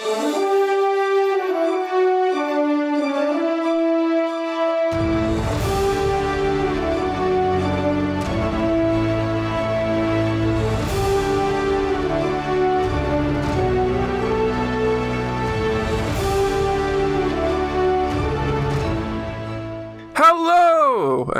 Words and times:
Hello, 0.00 0.47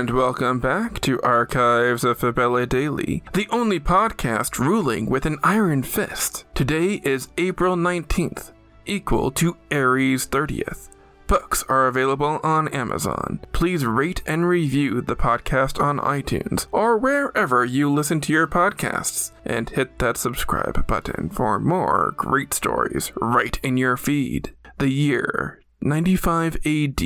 and 0.00 0.08
welcome 0.08 0.58
back 0.58 0.98
to 0.98 1.20
Archives 1.20 2.04
of 2.04 2.18
Fabella 2.18 2.64
Daily, 2.64 3.22
the 3.34 3.46
only 3.50 3.78
podcast 3.78 4.58
ruling 4.58 5.04
with 5.04 5.26
an 5.26 5.38
iron 5.42 5.82
fist. 5.82 6.46
Today 6.54 7.02
is 7.04 7.28
April 7.36 7.76
19th, 7.76 8.52
equal 8.86 9.30
to 9.32 9.58
Aries 9.70 10.26
30th. 10.26 10.88
Books 11.26 11.64
are 11.68 11.86
available 11.86 12.40
on 12.42 12.68
Amazon. 12.68 13.40
Please 13.52 13.84
rate 13.84 14.22
and 14.26 14.48
review 14.48 15.02
the 15.02 15.16
podcast 15.16 15.78
on 15.78 15.98
iTunes 15.98 16.66
or 16.72 16.96
wherever 16.96 17.62
you 17.62 17.92
listen 17.92 18.22
to 18.22 18.32
your 18.32 18.46
podcasts, 18.46 19.32
and 19.44 19.68
hit 19.68 19.98
that 19.98 20.16
subscribe 20.16 20.86
button 20.86 21.28
for 21.28 21.58
more 21.60 22.14
great 22.16 22.54
stories 22.54 23.12
right 23.16 23.60
in 23.62 23.76
your 23.76 23.98
feed. 23.98 24.54
The 24.78 24.88
year 24.88 25.60
95 25.82 26.56
AD 26.64 27.02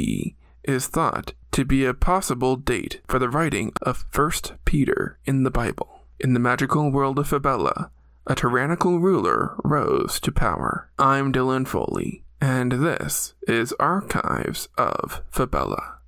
is 0.62 0.86
thought 0.86 1.32
to 1.54 1.64
be 1.64 1.84
a 1.84 1.94
possible 1.94 2.56
date 2.56 3.00
for 3.06 3.20
the 3.20 3.28
writing 3.28 3.72
of 3.80 4.04
First 4.10 4.54
Peter 4.64 5.20
in 5.24 5.44
the 5.44 5.52
Bible. 5.52 6.00
In 6.18 6.34
the 6.34 6.40
magical 6.40 6.90
world 6.90 7.16
of 7.16 7.28
Fabella, 7.28 7.92
a 8.26 8.34
tyrannical 8.34 8.98
ruler 8.98 9.54
rose 9.62 10.18
to 10.18 10.32
power. 10.32 10.90
I'm 10.98 11.32
Dylan 11.32 11.68
Foley, 11.68 12.24
and 12.40 12.72
this 12.72 13.34
is 13.46 13.72
Archives 13.78 14.66
of 14.76 15.22
Fabella. 15.30 15.98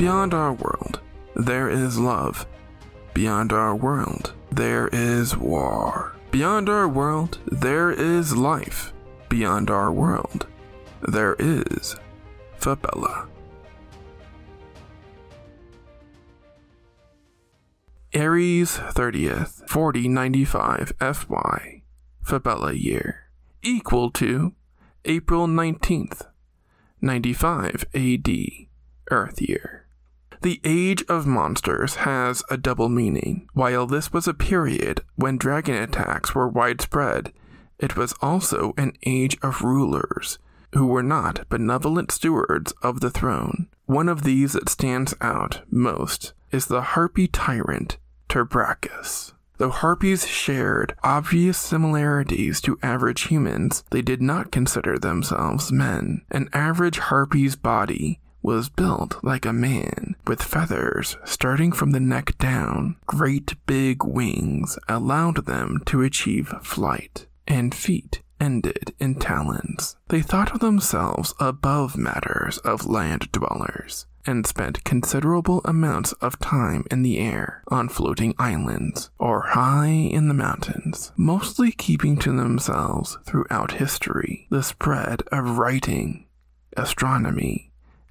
Beyond 0.00 0.32
our 0.32 0.54
world, 0.54 1.00
there 1.36 1.68
is 1.68 1.98
love. 1.98 2.46
Beyond 3.12 3.52
our 3.52 3.76
world, 3.76 4.32
there 4.50 4.88
is 4.88 5.36
war. 5.36 6.16
Beyond 6.30 6.70
our 6.70 6.88
world, 6.88 7.36
there 7.44 7.90
is 7.90 8.34
life. 8.34 8.94
Beyond 9.28 9.68
our 9.68 9.92
world, 9.92 10.46
there 11.06 11.36
is 11.38 11.96
Fabella. 12.56 13.28
Aries 18.14 18.78
30th, 18.78 19.68
4095 19.68 20.94
FY, 20.98 21.82
Fabella 22.22 22.72
year, 22.72 23.24
equal 23.62 24.10
to 24.12 24.54
April 25.04 25.46
19th, 25.46 26.22
95 27.02 27.84
AD, 27.94 28.30
Earth 29.10 29.42
year. 29.42 29.84
The 30.42 30.60
Age 30.64 31.04
of 31.06 31.26
Monsters 31.26 31.96
has 31.96 32.42
a 32.48 32.56
double 32.56 32.88
meaning. 32.88 33.46
While 33.52 33.86
this 33.86 34.10
was 34.10 34.26
a 34.26 34.32
period 34.32 35.02
when 35.16 35.36
dragon 35.36 35.74
attacks 35.74 36.34
were 36.34 36.48
widespread, 36.48 37.34
it 37.78 37.94
was 37.94 38.14
also 38.22 38.72
an 38.78 38.94
age 39.04 39.36
of 39.42 39.60
rulers 39.60 40.38
who 40.72 40.86
were 40.86 41.02
not 41.02 41.46
benevolent 41.50 42.10
stewards 42.10 42.72
of 42.80 43.00
the 43.00 43.10
throne. 43.10 43.68
One 43.84 44.08
of 44.08 44.22
these 44.22 44.54
that 44.54 44.70
stands 44.70 45.14
out 45.20 45.60
most 45.70 46.32
is 46.50 46.66
the 46.66 46.80
harpy 46.80 47.28
tyrant 47.28 47.98
Terbracus. 48.30 49.34
Though 49.58 49.68
harpies 49.68 50.26
shared 50.26 50.96
obvious 51.02 51.58
similarities 51.58 52.62
to 52.62 52.78
average 52.82 53.24
humans, 53.24 53.84
they 53.90 54.00
did 54.00 54.22
not 54.22 54.50
consider 54.50 54.98
themselves 54.98 55.70
men. 55.70 56.22
An 56.30 56.48
average 56.54 56.98
harpy's 56.98 57.56
body 57.56 58.20
was 58.42 58.68
built 58.68 59.22
like 59.22 59.44
a 59.44 59.52
man, 59.52 60.16
with 60.26 60.42
feathers 60.42 61.16
starting 61.24 61.72
from 61.72 61.90
the 61.92 62.00
neck 62.00 62.36
down. 62.38 62.96
Great 63.06 63.54
big 63.66 64.04
wings 64.04 64.78
allowed 64.88 65.46
them 65.46 65.82
to 65.86 66.02
achieve 66.02 66.54
flight, 66.62 67.26
and 67.46 67.74
feet 67.74 68.22
ended 68.40 68.94
in 68.98 69.14
talons. 69.14 69.96
They 70.08 70.22
thought 70.22 70.52
of 70.52 70.60
themselves 70.60 71.34
above 71.38 71.96
matters 71.96 72.58
of 72.58 72.86
land 72.86 73.30
dwellers. 73.32 74.06
And 74.26 74.46
spent 74.46 74.84
considerable 74.84 75.62
amounts 75.64 76.12
of 76.20 76.38
time 76.38 76.84
in 76.90 77.00
the 77.00 77.18
air, 77.18 77.62
on 77.68 77.88
floating 77.88 78.34
islands, 78.38 79.10
or 79.18 79.40
high 79.40 79.86
in 79.86 80.28
the 80.28 80.34
mountains, 80.34 81.10
mostly 81.16 81.72
keeping 81.72 82.18
to 82.18 82.36
themselves 82.36 83.16
throughout 83.24 83.72
history 83.72 84.46
the 84.50 84.62
spread 84.62 85.22
of 85.32 85.56
writing, 85.56 86.26
astronomy, 86.76 87.69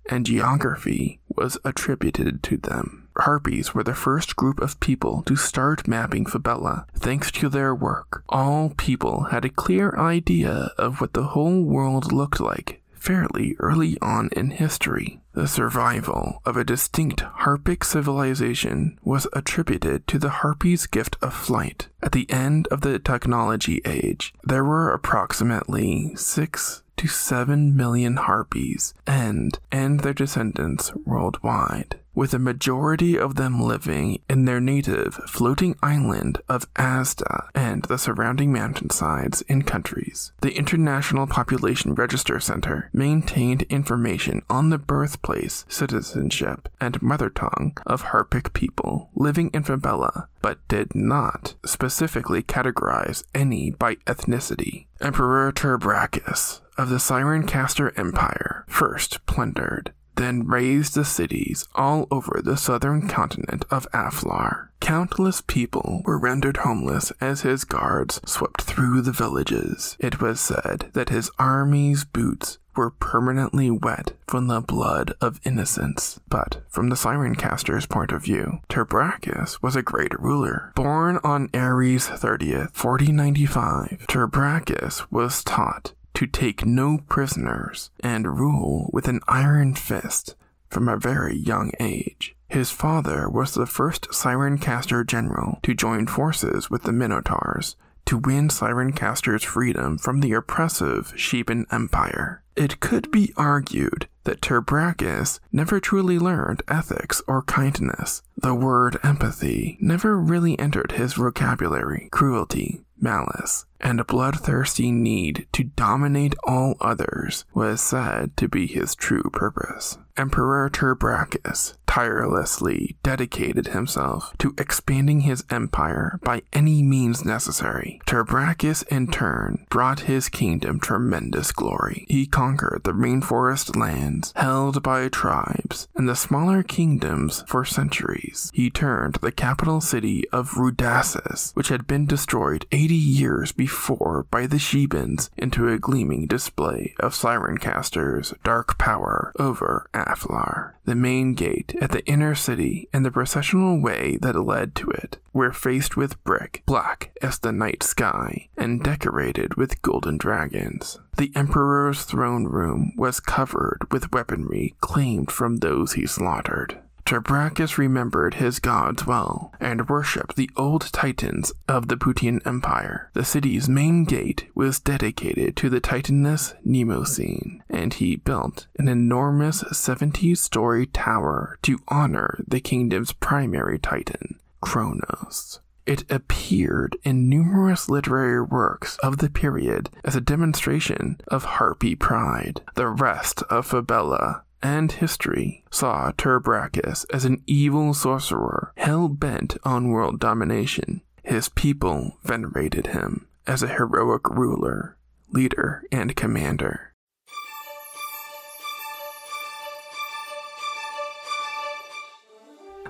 and 0.09 0.25
geography 0.25 1.19
was 1.35 1.57
attributed 1.63 2.43
to 2.43 2.57
them. 2.57 3.07
Harpies 3.17 3.73
were 3.73 3.83
the 3.83 3.93
first 3.93 4.35
group 4.35 4.59
of 4.59 4.79
people 4.79 5.23
to 5.23 5.35
start 5.35 5.87
mapping 5.87 6.25
Fabella. 6.25 6.85
Thanks 6.95 7.31
to 7.33 7.49
their 7.49 7.73
work, 7.73 8.23
all 8.29 8.73
people 8.77 9.25
had 9.25 9.45
a 9.45 9.49
clear 9.49 9.95
idea 9.97 10.71
of 10.77 10.99
what 10.99 11.13
the 11.13 11.27
whole 11.27 11.63
world 11.63 12.11
looked 12.11 12.39
like 12.39 12.81
fairly 12.99 13.55
early 13.59 13.97
on 14.01 14.29
in 14.35 14.51
history. 14.51 15.21
The 15.33 15.47
survival 15.47 16.41
of 16.45 16.57
a 16.57 16.65
distinct 16.65 17.21
Harpic 17.21 17.83
civilization 17.83 18.99
was 19.03 19.25
attributed 19.33 20.05
to 20.07 20.19
the 20.19 20.29
Harpies' 20.29 20.85
gift 20.85 21.15
of 21.21 21.33
flight. 21.33 21.87
At 22.01 22.11
the 22.11 22.29
end 22.29 22.67
of 22.67 22.81
the 22.81 22.99
technology 22.99 23.81
age, 23.85 24.33
there 24.43 24.65
were 24.65 24.91
approximately 24.91 26.13
six 26.15 26.83
to 26.99 27.07
7 27.07 27.77
million 27.77 28.17
harpies 28.17 28.93
and 29.07 29.57
and 29.71 30.01
their 30.01 30.13
descendants 30.13 30.93
worldwide 31.05 31.97
with 32.19 32.33
a 32.33 32.37
majority 32.37 33.17
of 33.17 33.35
them 33.35 33.61
living 33.61 34.19
in 34.29 34.43
their 34.43 34.59
native 34.59 35.13
floating 35.25 35.73
island 35.81 36.37
of 36.49 36.67
Asda 36.73 37.47
and 37.55 37.83
the 37.85 37.97
surrounding 37.97 38.51
mountainsides 38.51 39.41
in 39.43 39.61
countries. 39.61 40.33
The 40.41 40.51
International 40.57 41.27
Population 41.27 41.95
Register 41.95 42.41
Center 42.41 42.89
maintained 42.91 43.61
information 43.69 44.41
on 44.49 44.69
the 44.69 44.77
birthplace, 44.77 45.63
citizenship, 45.69 46.67
and 46.81 47.01
mother 47.01 47.29
tongue 47.29 47.77
of 47.85 48.01
Harpic 48.01 48.51
people 48.51 49.11
living 49.15 49.49
in 49.53 49.63
Fabella, 49.63 50.27
but 50.41 50.59
did 50.67 50.93
not 50.93 51.55
specifically 51.65 52.43
categorize 52.43 53.23
any 53.33 53.71
by 53.71 53.95
ethnicity. 54.07 54.87
Emperor 54.99 55.53
Terbracus 55.53 56.59
of 56.77 56.89
the 56.89 56.99
Siren 56.99 57.47
Caster 57.47 57.93
Empire 57.97 58.65
first 58.67 59.25
plundered 59.25 59.93
then 60.19 60.45
razed 60.45 60.95
the 60.95 61.05
cities 61.05 61.65
all 61.75 62.05
over 62.11 62.41
the 62.43 62.57
southern 62.57 63.07
continent 63.07 63.63
of 63.71 63.89
Aflar. 63.93 64.67
Countless 64.81 65.41
people 65.41 66.01
were 66.05 66.17
rendered 66.17 66.57
homeless 66.57 67.11
as 67.21 67.41
his 67.41 67.63
guards 67.63 68.19
swept 68.25 68.61
through 68.61 69.01
the 69.01 69.13
villages. 69.13 69.95
It 69.99 70.21
was 70.21 70.41
said 70.41 70.89
that 70.93 71.09
his 71.09 71.31
army's 71.39 72.03
boots 72.03 72.57
were 72.75 72.89
permanently 72.89 73.69
wet 73.71 74.13
from 74.27 74.47
the 74.47 74.61
blood 74.61 75.13
of 75.21 75.39
innocents. 75.45 76.19
But 76.29 76.63
from 76.69 76.89
the 76.89 76.95
Siren 76.95 77.35
Caster's 77.35 77.85
point 77.85 78.11
of 78.11 78.23
view, 78.23 78.59
Terbracus 78.69 79.61
was 79.61 79.75
a 79.75 79.81
great 79.81 80.17
ruler. 80.19 80.71
Born 80.75 81.19
on 81.23 81.49
Aries 81.53 82.07
30th, 82.07 82.71
4095, 82.73 84.05
Terbracus 84.07 85.09
was 85.11 85.43
taught 85.43 85.93
to 86.19 86.27
take 86.27 86.65
no 86.65 86.99
prisoners 87.07 87.91
and 88.01 88.37
rule 88.37 88.89
with 88.91 89.07
an 89.07 89.21
iron 89.29 89.73
fist 89.73 90.35
from 90.69 90.89
a 90.89 90.97
very 90.97 91.33
young 91.33 91.71
age. 91.79 92.35
His 92.49 92.71
father 92.71 93.29
was 93.29 93.53
the 93.53 93.65
first 93.65 94.13
Siren 94.13 94.57
Caster 94.57 95.05
general 95.05 95.59
to 95.63 95.73
join 95.73 96.07
forces 96.07 96.69
with 96.69 96.83
the 96.83 96.91
Minotaurs 96.91 97.77
to 98.07 98.17
win 98.17 98.49
Siren 98.49 98.91
Caster's 98.91 99.45
freedom 99.45 99.97
from 99.97 100.19
the 100.19 100.33
oppressive 100.33 101.13
Sheban 101.15 101.63
Empire. 101.71 102.43
It 102.53 102.81
could 102.81 103.09
be 103.11 103.31
argued 103.37 104.09
that 104.25 104.41
Terbracus 104.41 105.39
never 105.53 105.79
truly 105.79 106.19
learned 106.19 106.63
ethics 106.67 107.21
or 107.27 107.43
kindness. 107.43 108.23
The 108.35 108.53
word 108.53 108.97
empathy 109.03 109.77
never 109.79 110.19
really 110.19 110.59
entered 110.59 110.91
his 110.91 111.13
vocabulary. 111.13 112.09
Cruelty, 112.11 112.81
malice, 113.01 113.65
and 113.81 113.99
a 113.99 114.05
bloodthirsty 114.05 114.91
need 114.91 115.47
to 115.53 115.63
dominate 115.63 116.35
all 116.43 116.75
others 116.81 117.45
was 117.53 117.81
said 117.81 118.35
to 118.37 118.47
be 118.47 118.67
his 118.67 118.95
true 118.95 119.29
purpose. 119.31 119.97
Emperor 120.17 120.69
Turbrachus 120.69 121.75
tirelessly 121.87 122.97
dedicated 123.03 123.67
himself 123.67 124.33
to 124.37 124.53
expanding 124.57 125.21
his 125.21 125.43
empire 125.49 126.19
by 126.21 126.41
any 126.53 126.83
means 126.83 127.25
necessary. 127.25 127.99
Turbrachus, 128.05 128.83
in 128.91 129.07
turn, 129.07 129.65
brought 129.69 130.01
his 130.01 130.29
kingdom 130.29 130.79
tremendous 130.79 131.51
glory. 131.51 132.05
He 132.09 132.27
conquered 132.27 132.81
the 132.83 132.91
rainforest 132.91 133.75
lands 133.75 134.33
held 134.35 134.83
by 134.83 135.07
tribes 135.07 135.87
and 135.95 136.07
the 136.07 136.15
smaller 136.15 136.63
kingdoms 136.63 137.43
for 137.47 137.63
centuries. 137.65 138.51
He 138.53 138.69
turned 138.69 139.15
the 139.15 139.31
capital 139.31 139.81
city 139.81 140.29
of 140.29 140.51
Rudassus, 140.51 141.55
which 141.55 141.69
had 141.69 141.87
been 141.87 142.05
destroyed 142.05 142.67
80 142.71 142.88
years 142.95 143.51
before 143.51 144.25
by 144.31 144.47
the 144.47 144.59
Shebans, 144.59 145.29
into 145.37 145.67
a 145.67 145.79
gleaming 145.79 146.27
display 146.27 146.93
of 146.99 147.13
Sirencaster's 147.13 148.33
dark 148.43 148.77
power 148.77 149.31
over 149.39 149.89
Aflar. 149.93 150.73
The 150.85 150.95
main 150.95 151.33
gate 151.33 151.75
at 151.81 151.91
the 151.91 152.05
inner 152.05 152.35
city 152.35 152.89
and 152.91 153.05
the 153.05 153.11
processional 153.11 153.79
way 153.79 154.17
that 154.21 154.35
led 154.35 154.75
to 154.75 154.89
it 154.89 155.17
were 155.33 155.51
faced 155.51 155.95
with 155.95 156.23
brick, 156.23 156.63
black 156.65 157.11
as 157.21 157.39
the 157.39 157.51
night 157.51 157.83
sky, 157.83 158.49
and 158.57 158.83
decorated 158.83 159.55
with 159.55 159.81
golden 159.81 160.17
dragons. 160.17 160.99
The 161.17 161.31
Emperor's 161.35 162.03
throne 162.03 162.45
room 162.45 162.93
was 162.97 163.19
covered 163.19 163.91
with 163.91 164.11
weaponry 164.11 164.75
claimed 164.81 165.31
from 165.31 165.57
those 165.57 165.93
he 165.93 166.07
slaughtered. 166.07 166.79
Turbrachus 167.09 167.79
remembered 167.79 168.35
his 168.35 168.59
gods 168.59 169.07
well 169.07 169.51
and 169.59 169.89
worshipped 169.89 170.35
the 170.35 170.51
old 170.55 170.93
titans 170.93 171.51
of 171.67 171.87
the 171.87 171.97
Putian 171.97 172.39
Empire. 172.45 173.09
The 173.15 173.25
city's 173.25 173.67
main 173.67 174.03
gate 174.03 174.45
was 174.53 174.79
dedicated 174.79 175.55
to 175.55 175.71
the 175.71 175.81
titaness 175.81 176.53
Mnemosyne, 176.63 177.61
and 177.67 177.95
he 177.95 178.17
built 178.17 178.67
an 178.77 178.87
enormous 178.87 179.63
70 179.71 180.35
story 180.35 180.85
tower 180.85 181.57
to 181.63 181.79
honor 181.87 182.43
the 182.47 182.59
kingdom's 182.59 183.11
primary 183.11 183.79
titan, 183.79 184.39
Kronos. 184.61 185.61
It 185.87 186.03
appeared 186.11 186.95
in 187.03 187.27
numerous 187.27 187.89
literary 187.89 188.43
works 188.43 188.99
of 188.99 189.17
the 189.17 189.31
period 189.31 189.89
as 190.05 190.15
a 190.15 190.21
demonstration 190.21 191.19
of 191.27 191.43
harpy 191.43 191.95
pride. 191.95 192.61
The 192.75 192.87
rest 192.87 193.41
of 193.49 193.65
Fabella 193.65 194.43
and 194.61 194.91
history 194.91 195.63
saw 195.71 196.11
Turbrachus 196.11 197.05
as 197.13 197.25
an 197.25 197.43
evil 197.47 197.93
sorcerer 197.93 198.73
hell 198.77 199.07
bent 199.07 199.57
on 199.63 199.89
world 199.89 200.19
domination. 200.19 201.01
His 201.23 201.49
people 201.49 202.17
venerated 202.23 202.87
him 202.87 203.27
as 203.45 203.63
a 203.63 203.67
heroic 203.67 204.29
ruler, 204.29 204.97
leader, 205.31 205.83
and 205.91 206.15
commander. 206.15 206.88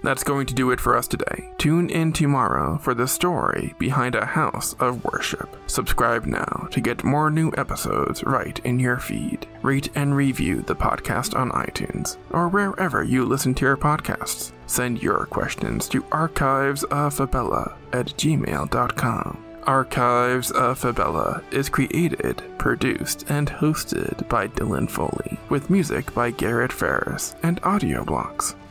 That's 0.03 0.23
going 0.23 0.45
to 0.47 0.53
do 0.53 0.71
it 0.71 0.79
for 0.79 0.95
us 0.95 1.07
today. 1.07 1.51
Tune 1.57 1.89
in 1.89 2.13
tomorrow 2.13 2.77
for 2.77 2.93
the 2.93 3.07
story 3.07 3.73
behind 3.79 4.15
a 4.15 4.25
house 4.25 4.73
of 4.79 5.03
worship. 5.03 5.55
Subscribe 5.67 6.25
now 6.25 6.67
to 6.71 6.81
get 6.81 7.03
more 7.03 7.29
new 7.29 7.51
episodes 7.57 8.23
right 8.23 8.59
in 8.63 8.79
your 8.79 8.97
feed. 8.97 9.47
Rate 9.61 9.89
and 9.95 10.15
review 10.15 10.61
the 10.61 10.75
podcast 10.75 11.35
on 11.37 11.51
iTunes 11.51 12.17
or 12.31 12.47
wherever 12.47 13.03
you 13.03 13.25
listen 13.25 13.53
to 13.55 13.65
your 13.65 13.77
podcasts. 13.77 14.51
Send 14.67 15.01
your 15.01 15.25
questions 15.25 15.87
to 15.89 16.01
archivesoffabella 16.03 17.75
at 17.93 18.07
gmail.com. 18.07 19.45
Archives 19.63 20.51
of 20.51 20.79
Fabella 20.79 21.43
is 21.51 21.69
created, 21.69 22.41
produced, 22.57 23.29
and 23.29 23.49
hosted 23.49 24.27
by 24.27 24.47
Dylan 24.47 24.89
Foley, 24.89 25.37
with 25.49 25.69
music 25.69 26.13
by 26.15 26.31
Garrett 26.31 26.71
Ferris 26.71 27.35
and 27.43 27.61
AudioBlocks. 27.61 28.55